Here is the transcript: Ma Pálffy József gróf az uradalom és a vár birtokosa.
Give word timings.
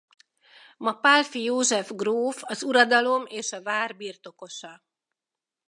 Ma 0.77 0.93
Pálffy 0.99 1.43
József 1.43 1.91
gróf 1.93 2.43
az 2.43 2.63
uradalom 2.63 3.25
és 3.25 3.51
a 3.51 3.61
vár 3.63 3.95
birtokosa. 3.97 4.83